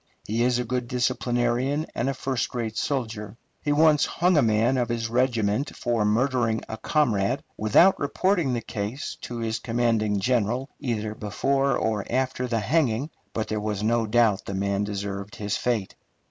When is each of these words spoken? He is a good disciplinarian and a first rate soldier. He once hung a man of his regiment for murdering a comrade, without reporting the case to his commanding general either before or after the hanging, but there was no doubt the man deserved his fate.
He 0.25 0.41
is 0.41 0.57
a 0.57 0.63
good 0.65 0.87
disciplinarian 0.87 1.85
and 1.93 2.09
a 2.09 2.15
first 2.15 2.55
rate 2.55 2.75
soldier. 2.75 3.37
He 3.61 3.71
once 3.71 4.07
hung 4.07 4.35
a 4.35 4.41
man 4.41 4.77
of 4.77 4.89
his 4.89 5.11
regiment 5.11 5.75
for 5.77 6.03
murdering 6.05 6.63
a 6.67 6.77
comrade, 6.77 7.43
without 7.55 7.99
reporting 7.99 8.53
the 8.53 8.61
case 8.61 9.15
to 9.21 9.37
his 9.37 9.59
commanding 9.59 10.19
general 10.19 10.71
either 10.79 11.13
before 11.13 11.77
or 11.77 12.03
after 12.09 12.47
the 12.47 12.61
hanging, 12.61 13.11
but 13.31 13.47
there 13.47 13.61
was 13.61 13.83
no 13.83 14.07
doubt 14.07 14.45
the 14.45 14.55
man 14.55 14.83
deserved 14.83 15.35
his 15.35 15.55
fate. 15.55 15.95